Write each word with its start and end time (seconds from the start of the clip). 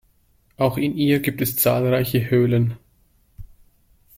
Auch 0.57 0.79
in 0.79 0.97
ihr 0.97 1.19
gibt 1.19 1.43
es 1.43 1.57
zahlreiche 1.57 2.31
Höhlen. 2.31 2.75